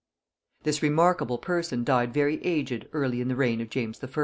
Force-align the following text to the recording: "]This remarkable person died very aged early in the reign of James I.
"]This 0.63 0.81
remarkable 0.81 1.37
person 1.37 1.83
died 1.83 2.11
very 2.11 2.43
aged 2.43 2.87
early 2.91 3.21
in 3.21 3.27
the 3.27 3.35
reign 3.35 3.61
of 3.61 3.69
James 3.69 4.03
I. 4.03 4.09